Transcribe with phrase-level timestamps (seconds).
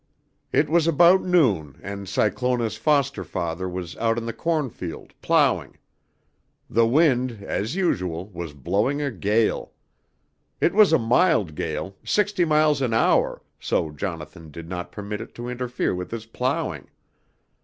[0.51, 5.77] "It was about noon and Cyclona's foster father was out in the cornfield, plowing.
[6.67, 9.73] The wind, as usual, was blowing a gale.
[10.59, 15.35] It was a mild gale, sixty miles an hour, so Jonathan did not permit it
[15.35, 16.87] to interfere with his plowing.